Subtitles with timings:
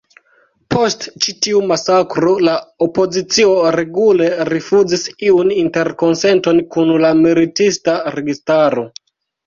[0.75, 2.55] Post ĉi tiu masakro la
[2.87, 8.93] opozicio regule rifuzis iun interkonsenton kun la militista registaro.